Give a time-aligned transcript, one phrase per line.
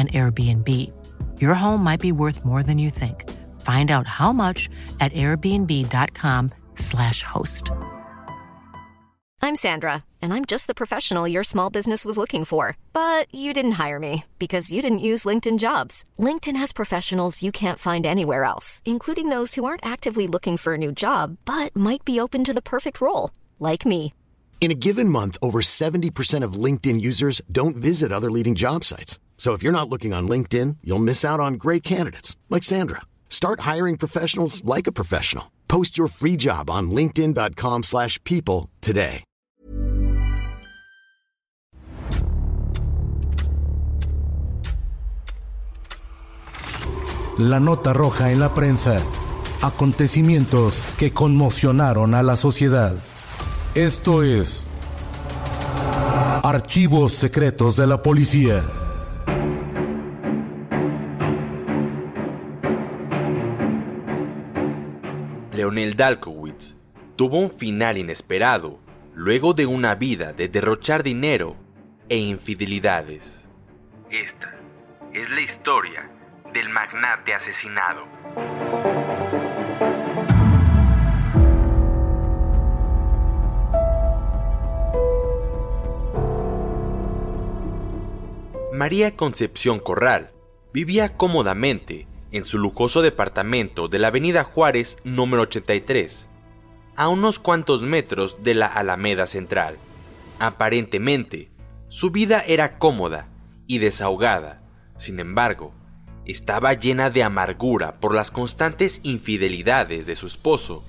[0.00, 0.68] an Airbnb.
[1.40, 3.28] Your home might be worth more than you think.
[3.60, 4.70] Find out how much
[5.00, 7.70] at airbnb.com/slash host.
[9.42, 12.76] I'm Sandra, and I'm just the professional your small business was looking for.
[12.92, 16.04] But you didn't hire me because you didn't use LinkedIn jobs.
[16.18, 20.74] LinkedIn has professionals you can't find anywhere else, including those who aren't actively looking for
[20.74, 24.12] a new job, but might be open to the perfect role, like me.
[24.60, 29.18] In a given month, over 70% of LinkedIn users don't visit other leading job sites.
[29.40, 33.00] So if you're not looking on LinkedIn, you'll miss out on great candidates like Sandra.
[33.30, 35.50] Start hiring professionals like a professional.
[35.66, 39.24] Post your free job on linkedin.com/people slash people today.
[47.38, 49.00] La nota roja en la prensa.
[49.62, 52.94] Acontecimientos que conmocionaron a la sociedad.
[53.74, 54.66] Esto es
[56.42, 58.62] Archivos Secretos de la Policía.
[65.70, 66.76] Leonel Dalkowitz
[67.14, 68.80] tuvo un final inesperado
[69.14, 71.54] luego de una vida de derrochar dinero
[72.08, 73.48] e infidelidades.
[74.10, 74.52] Esta
[75.14, 76.10] es la historia
[76.52, 78.04] del magnate asesinado.
[88.72, 90.32] María Concepción Corral
[90.72, 96.28] vivía cómodamente en su lujoso departamento de la Avenida Juárez número 83,
[96.96, 99.76] a unos cuantos metros de la Alameda Central.
[100.38, 101.50] Aparentemente,
[101.88, 103.28] su vida era cómoda
[103.66, 104.62] y desahogada,
[104.96, 105.72] sin embargo,
[106.24, 110.84] estaba llena de amargura por las constantes infidelidades de su esposo,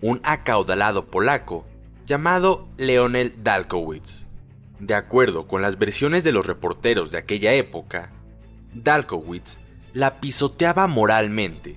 [0.00, 1.66] un acaudalado polaco
[2.06, 4.26] llamado Leonel Dalkowitz.
[4.78, 8.10] De acuerdo con las versiones de los reporteros de aquella época,
[8.72, 9.60] Dalkowitz
[9.92, 11.76] la pisoteaba moralmente,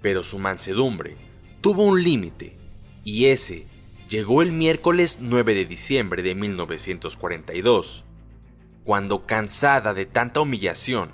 [0.00, 1.16] pero su mansedumbre
[1.60, 2.56] tuvo un límite,
[3.04, 3.66] y ese
[4.08, 8.04] llegó el miércoles 9 de diciembre de 1942,
[8.84, 11.10] cuando cansada de tanta humillación,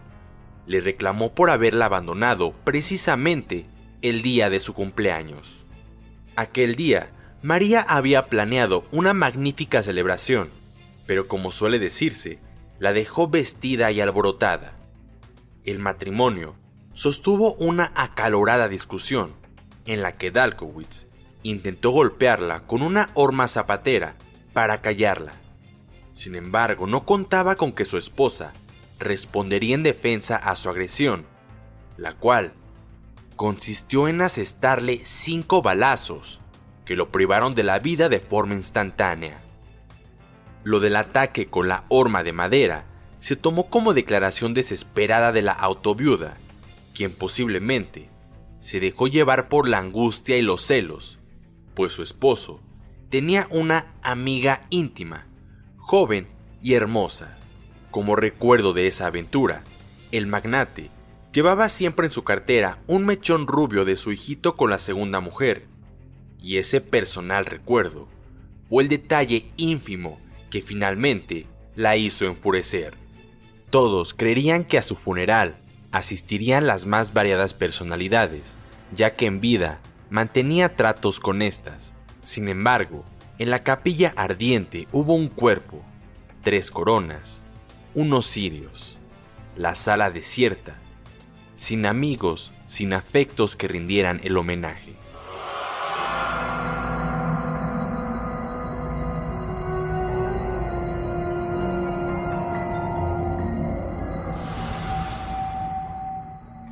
[0.66, 3.66] le reclamó por haberla abandonado precisamente
[4.02, 5.64] el día de su cumpleaños.
[6.34, 7.10] Aquel día,
[7.42, 10.50] María había planeado una magnífica celebración,
[11.06, 12.38] pero como suele decirse,
[12.78, 14.77] la dejó vestida y alborotada.
[15.68, 16.54] El matrimonio
[16.94, 19.34] sostuvo una acalorada discusión
[19.84, 21.08] en la que Dalkowitz
[21.42, 24.14] intentó golpearla con una horma zapatera
[24.54, 25.34] para callarla.
[26.14, 28.54] Sin embargo, no contaba con que su esposa
[28.98, 31.26] respondería en defensa a su agresión,
[31.98, 32.54] la cual
[33.36, 36.40] consistió en asestarle cinco balazos
[36.86, 39.42] que lo privaron de la vida de forma instantánea.
[40.64, 42.87] Lo del ataque con la horma de madera
[43.18, 46.36] se tomó como declaración desesperada de la autoviuda,
[46.94, 48.08] quien posiblemente
[48.60, 51.18] se dejó llevar por la angustia y los celos,
[51.74, 52.60] pues su esposo
[53.08, 55.26] tenía una amiga íntima,
[55.76, 56.28] joven
[56.62, 57.38] y hermosa.
[57.90, 59.62] Como recuerdo de esa aventura,
[60.12, 60.90] el magnate
[61.32, 65.66] llevaba siempre en su cartera un mechón rubio de su hijito con la segunda mujer,
[66.40, 68.08] y ese personal recuerdo
[68.68, 70.20] fue el detalle ínfimo
[70.50, 72.94] que finalmente la hizo enfurecer.
[73.70, 75.56] Todos creerían que a su funeral
[75.92, 78.56] asistirían las más variadas personalidades,
[78.94, 81.94] ya que en vida mantenía tratos con estas.
[82.24, 83.04] Sin embargo,
[83.38, 85.82] en la capilla ardiente hubo un cuerpo,
[86.42, 87.42] tres coronas,
[87.94, 88.98] unos cirios,
[89.54, 90.76] la sala desierta,
[91.54, 94.94] sin amigos, sin afectos que rindieran el homenaje.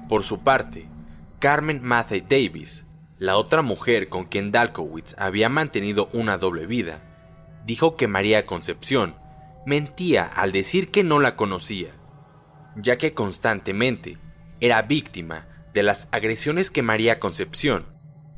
[0.09, 0.87] Por su parte,
[1.41, 2.87] Carmen Matthew Davis,
[3.19, 7.03] la otra mujer con quien Dalkowitz había mantenido una doble vida,
[7.65, 9.17] dijo que María Concepción
[9.67, 11.91] mentía al decir que no la conocía,
[12.77, 14.19] ya que constantemente
[14.61, 17.87] era víctima de las agresiones que María Concepción,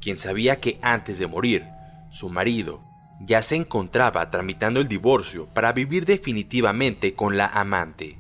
[0.01, 1.67] quien sabía que antes de morir,
[2.11, 2.83] su marido
[3.21, 8.19] ya se encontraba tramitando el divorcio para vivir definitivamente con la amante.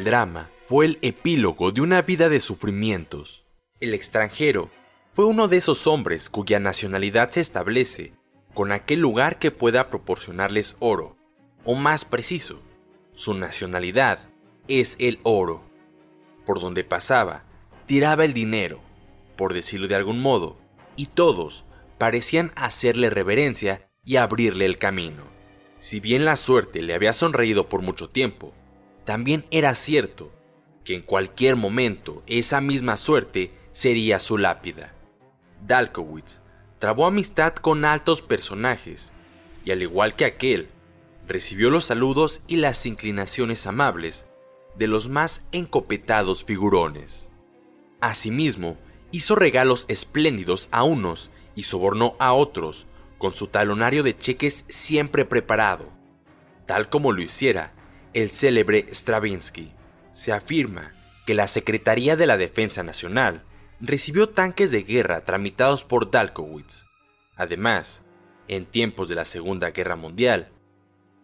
[0.00, 3.44] El drama fue el epílogo de una vida de sufrimientos.
[3.80, 4.70] El extranjero
[5.12, 8.14] fue uno de esos hombres cuya nacionalidad se establece
[8.54, 11.18] con aquel lugar que pueda proporcionarles oro,
[11.66, 12.62] o más preciso,
[13.12, 14.30] su nacionalidad
[14.68, 15.70] es el oro.
[16.46, 17.44] Por donde pasaba,
[17.84, 18.80] tiraba el dinero,
[19.36, 20.56] por decirlo de algún modo,
[20.96, 21.66] y todos
[21.98, 25.24] parecían hacerle reverencia y abrirle el camino.
[25.78, 28.54] Si bien la suerte le había sonreído por mucho tiempo,
[29.10, 30.30] también era cierto
[30.84, 34.94] que en cualquier momento esa misma suerte sería su lápida.
[35.66, 36.42] Dalkowitz
[36.78, 39.12] trabó amistad con altos personajes,
[39.64, 40.68] y al igual que aquel,
[41.26, 44.26] recibió los saludos y las inclinaciones amables
[44.76, 47.32] de los más encopetados figurones.
[48.00, 48.76] Asimismo,
[49.10, 52.86] hizo regalos espléndidos a unos y sobornó a otros
[53.18, 55.88] con su talonario de cheques siempre preparado,
[56.64, 57.74] tal como lo hiciera
[58.14, 59.72] el célebre Stravinsky.
[60.10, 60.92] Se afirma
[61.26, 63.44] que la Secretaría de la Defensa Nacional
[63.80, 66.86] recibió tanques de guerra tramitados por Dalkowitz.
[67.36, 68.02] Además,
[68.48, 70.52] en tiempos de la Segunda Guerra Mundial,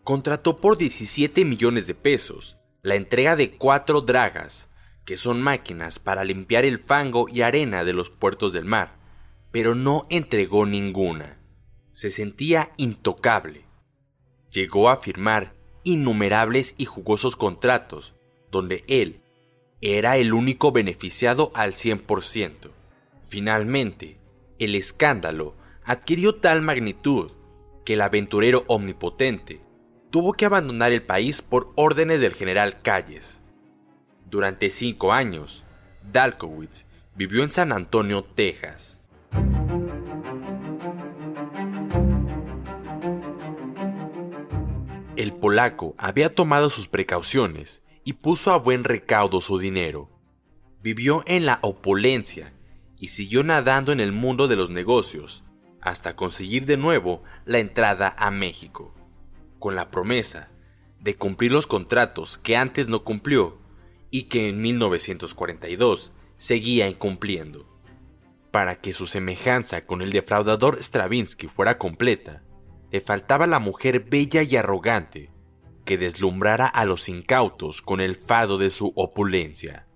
[0.05, 4.71] contrató por 17 millones de pesos la entrega de cuatro dragas,
[5.05, 8.97] que son máquinas para limpiar el fango y arena de los puertos del mar,
[9.51, 11.41] pero no entregó ninguna.
[11.91, 13.65] Se sentía intocable.
[14.51, 15.55] Llegó a firmar
[15.87, 18.15] innumerables y jugosos contratos,
[18.51, 19.23] donde él
[19.81, 22.71] era el único beneficiado al 100%.
[23.29, 24.19] Finalmente,
[24.59, 25.55] el escándalo
[25.85, 27.31] adquirió tal magnitud
[27.85, 29.61] que el aventurero omnipotente
[30.11, 33.41] tuvo que abandonar el país por órdenes del general Calles.
[34.29, 35.65] Durante cinco años,
[36.13, 39.01] Dalkowitz vivió en San Antonio, Texas.
[45.27, 50.09] El polaco había tomado sus precauciones y puso a buen recaudo su dinero.
[50.85, 52.53] Vivió en la opulencia
[52.97, 55.43] y siguió nadando en el mundo de los negocios
[55.81, 58.95] hasta conseguir de nuevo la entrada a México,
[59.59, 60.49] con la promesa
[61.01, 63.59] de cumplir los contratos que antes no cumplió
[64.13, 67.67] y que en 1942 seguía incumpliendo.
[68.53, 72.45] Para que su semejanza con el defraudador Stravinsky fuera completa,
[72.91, 75.31] le faltaba la mujer bella y arrogante
[75.85, 79.87] que deslumbrara a los incautos con el fado de su opulencia.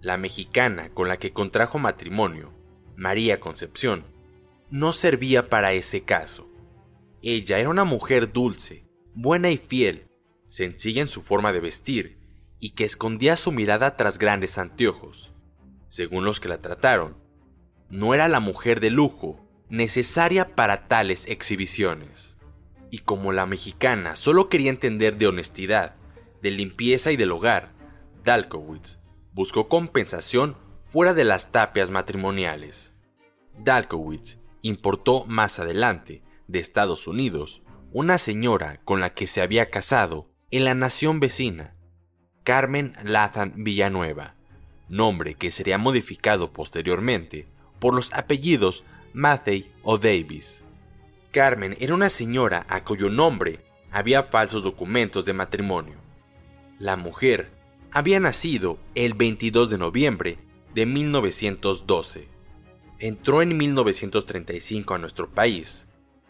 [0.00, 2.52] La mexicana con la que contrajo matrimonio,
[2.96, 4.04] María Concepción,
[4.70, 6.48] no servía para ese caso.
[7.22, 8.84] Ella era una mujer dulce,
[9.14, 10.08] buena y fiel,
[10.48, 12.18] sencilla en su forma de vestir
[12.58, 15.32] y que escondía su mirada tras grandes anteojos.
[15.88, 17.16] Según los que la trataron,
[17.88, 22.38] no era la mujer de lujo necesaria para tales exhibiciones.
[22.90, 25.96] Y como la mexicana solo quería entender de honestidad,
[26.42, 27.72] de limpieza y del hogar,
[28.24, 28.98] Dalkowitz
[29.32, 30.56] buscó compensación
[30.86, 32.94] fuera de las tapias matrimoniales.
[33.58, 37.62] Dalkowitz importó más adelante, de Estados Unidos,
[37.92, 41.76] una señora con la que se había casado en la nación vecina,
[42.42, 44.34] Carmen Lathan Villanueva,
[44.88, 47.46] nombre que sería modificado posteriormente
[47.78, 50.64] por los apellidos Matthey o Davis.
[51.32, 55.96] Carmen era una señora a cuyo nombre había falsos documentos de matrimonio.
[56.78, 57.50] La mujer
[57.92, 60.38] había nacido el 22 de noviembre
[60.74, 62.28] de 1912.
[62.98, 65.88] Entró en 1935 a nuestro país.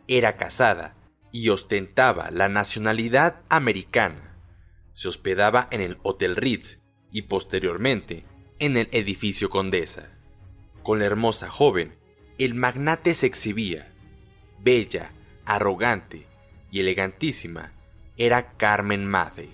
[0.09, 0.97] Era casada
[1.33, 4.39] y ostentaba la nacionalidad americana.
[4.93, 6.79] Se hospedaba en el Hotel Ritz
[7.13, 8.25] y posteriormente
[8.59, 10.11] en el edificio Condesa.
[10.83, 12.00] Con la hermosa joven
[12.45, 13.93] el magnate se exhibía.
[14.61, 15.13] Bella,
[15.45, 16.27] arrogante
[16.71, 17.73] y elegantísima
[18.17, 19.51] era Carmen Mathey,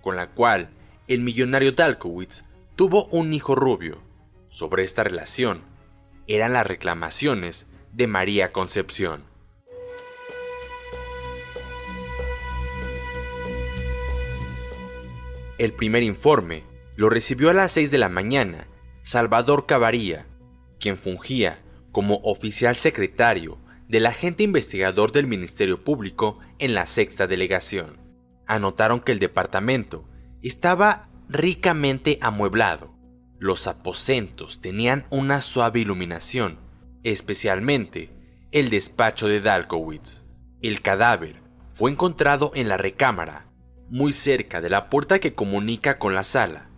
[0.00, 0.70] con la cual
[1.08, 2.44] el millonario Dalkowitz
[2.76, 4.00] tuvo un hijo rubio.
[4.48, 5.62] Sobre esta relación
[6.28, 9.24] eran las reclamaciones de María Concepción.
[15.58, 16.62] El primer informe
[16.94, 18.68] lo recibió a las 6 de la mañana
[19.02, 20.26] Salvador Cavaría,
[20.78, 21.63] quien fungía
[21.94, 23.56] como oficial secretario
[23.88, 27.98] del agente investigador del Ministerio Público en la sexta delegación.
[28.48, 30.04] Anotaron que el departamento
[30.42, 32.92] estaba ricamente amueblado.
[33.38, 36.58] Los aposentos tenían una suave iluminación,
[37.04, 38.10] especialmente
[38.50, 40.24] el despacho de Dalkowitz.
[40.62, 43.46] El cadáver fue encontrado en la recámara,
[43.88, 46.70] muy cerca de la puerta que comunica con la sala.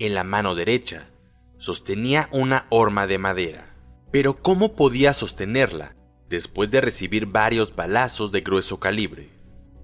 [0.00, 1.10] En la mano derecha
[1.56, 3.75] sostenía una horma de madera.
[4.10, 5.96] Pero ¿cómo podía sostenerla
[6.28, 9.36] después de recibir varios balazos de grueso calibre?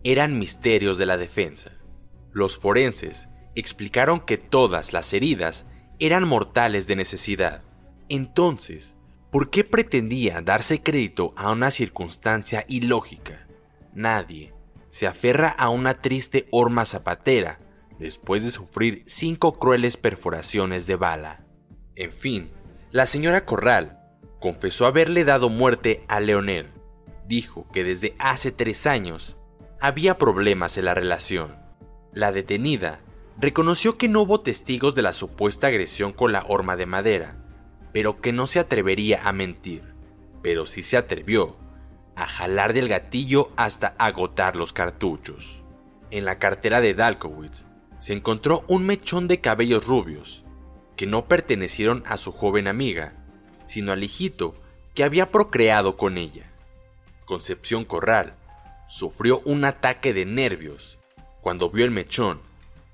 [0.04, 1.72] eran misterios de la defensa.
[2.32, 5.66] Los forenses explicaron que todas las heridas
[5.98, 7.62] eran mortales de necesidad.
[8.08, 8.96] Entonces,
[9.30, 13.46] ¿por qué pretendía darse crédito a una circunstancia ilógica?
[13.94, 14.52] Nadie
[14.88, 17.60] se aferra a una triste horma zapatera
[17.98, 21.46] después de sufrir cinco crueles perforaciones de bala.
[21.94, 22.50] En fin,
[22.90, 24.00] la señora Corral
[24.42, 26.68] confesó haberle dado muerte a Leonel.
[27.26, 29.38] Dijo que desde hace tres años
[29.80, 31.56] había problemas en la relación.
[32.12, 33.00] La detenida
[33.38, 37.36] reconoció que no hubo testigos de la supuesta agresión con la horma de madera,
[37.92, 39.94] pero que no se atrevería a mentir.
[40.42, 41.56] Pero sí se atrevió
[42.16, 45.62] a jalar del gatillo hasta agotar los cartuchos.
[46.10, 47.66] En la cartera de Dalkowitz
[47.98, 50.44] se encontró un mechón de cabellos rubios,
[50.96, 53.21] que no pertenecieron a su joven amiga,
[53.72, 54.54] sino al hijito
[54.94, 56.52] que había procreado con ella.
[57.24, 58.34] Concepción Corral
[58.86, 60.98] sufrió un ataque de nervios
[61.40, 62.42] cuando vio el mechón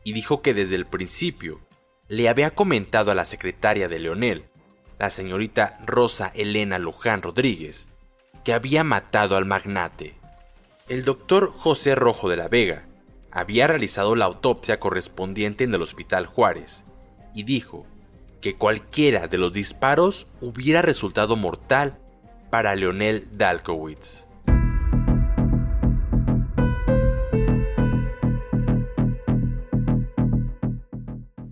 [0.05, 1.59] y dijo que desde el principio
[2.07, 4.45] le había comentado a la secretaria de Leonel,
[5.01, 7.89] la señorita Rosa Elena Luján Rodríguez,
[8.45, 10.15] que había matado al magnate.
[10.89, 12.87] El doctor José Rojo de la Vega
[13.33, 16.85] había realizado la autopsia correspondiente en el Hospital Juárez
[17.35, 17.85] y dijo
[18.41, 21.99] que cualquiera de los disparos hubiera resultado mortal
[22.51, 24.29] para Leonel Dalkowitz.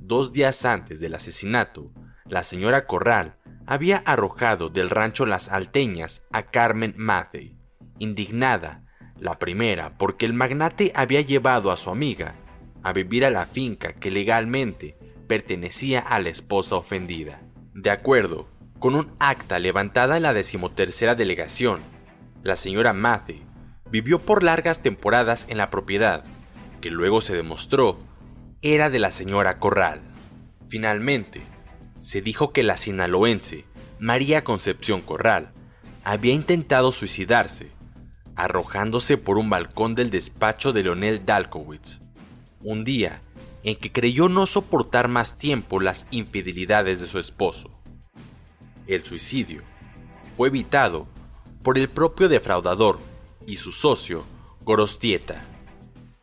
[0.00, 1.90] Dos días antes del asesinato,
[2.26, 7.56] la señora Corral había arrojado del rancho Las Alteñas a Carmen Matthey,
[7.98, 8.84] indignada
[9.18, 12.36] la primera, porque el magnate había llevado a su amiga
[12.82, 14.96] a vivir a la finca que legalmente
[15.26, 17.40] pertenecía a la esposa ofendida.
[17.74, 21.80] De acuerdo con un acta levantada en la decimotercera delegación,
[22.42, 23.40] la señora Matthew
[23.90, 26.24] vivió por largas temporadas en la propiedad,
[26.80, 27.98] que luego se demostró
[28.62, 30.00] era de la señora Corral.
[30.68, 31.42] Finalmente,
[32.00, 33.64] se dijo que la sinaloense
[33.98, 35.52] María Concepción Corral
[36.04, 37.70] había intentado suicidarse
[38.36, 42.02] arrojándose por un balcón del despacho de Leonel Dalkowitz,
[42.60, 43.22] un día
[43.66, 47.68] en que creyó no soportar más tiempo las infidelidades de su esposo.
[48.86, 49.62] El suicidio
[50.36, 51.08] fue evitado
[51.64, 53.00] por el propio defraudador
[53.44, 54.24] y su socio,
[54.60, 55.42] Gorostieta.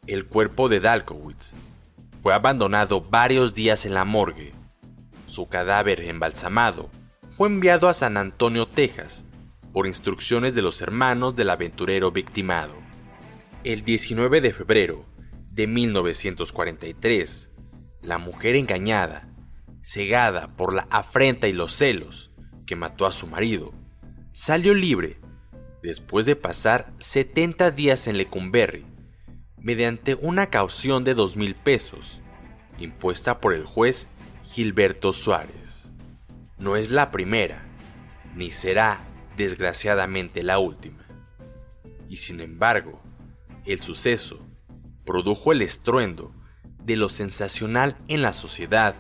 [0.08, 1.54] El cuerpo de Dalkowitz
[2.22, 4.54] fue abandonado varios días en la morgue.
[5.28, 6.90] Su cadáver embalsamado
[7.36, 9.26] fue enviado a San Antonio, Texas,
[9.74, 12.74] por instrucciones de los hermanos del aventurero victimado.
[13.66, 15.13] El 19 de febrero
[15.54, 17.52] de 1943,
[18.02, 19.30] la mujer engañada,
[19.84, 22.32] cegada por la afrenta y los celos
[22.66, 23.72] que mató a su marido,
[24.32, 25.20] salió libre
[25.84, 28.86] después de pasar 70 días en Lecumberri
[29.60, 32.20] mediante una caución de dos mil pesos
[32.80, 34.10] impuesta por el juez
[34.50, 35.92] Gilberto Suárez.
[36.58, 37.64] No es la primera,
[38.36, 39.06] ni será
[39.38, 41.06] desgraciadamente la última.
[42.10, 43.04] Y sin embargo,
[43.66, 44.44] el suceso
[45.06, 46.34] produjo el estruendo
[46.84, 48.96] de lo sensacional en la sociedad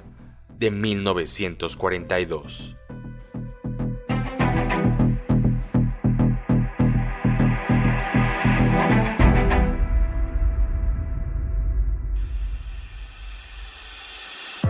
[0.49, 2.75] de 1942.